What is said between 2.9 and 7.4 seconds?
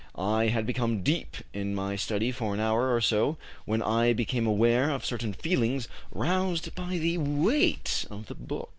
or so when I became aware of certain feelings roused by the